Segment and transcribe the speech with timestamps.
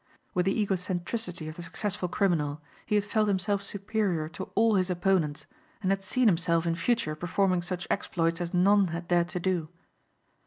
[0.33, 4.89] With the egocentricity of the successful criminal he had felt himself superior to all his
[4.89, 5.45] opponents
[5.83, 9.69] and had seen himself in future performing such exploits as none had dared to do.